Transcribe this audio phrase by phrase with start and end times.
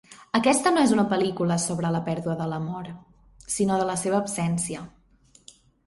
[0.37, 2.91] Aquesta no és una pel·lícula sobre la pèrdua de l'amor,
[3.59, 4.87] sinó de la seva absència.